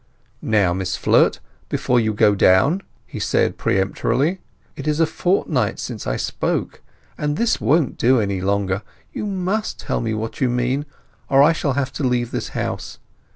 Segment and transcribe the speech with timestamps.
[0.41, 1.39] "Now, Miss Flirt,
[1.69, 4.41] before you go down," he said peremptorily.
[4.75, 6.81] "It is a fortnight since I spoke,
[7.19, 8.81] and this won't do any longer.
[9.13, 10.87] You must tell me what you mean,
[11.29, 12.97] or I shall have to leave this house.